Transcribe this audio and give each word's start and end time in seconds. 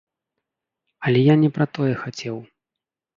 Але 1.07 1.19
я 1.23 1.35
не 1.41 1.49
пра 1.57 1.65
тое 1.79 1.91
хацеў. 2.03 2.41